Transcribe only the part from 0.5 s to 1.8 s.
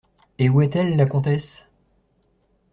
est-elle, la comtesse?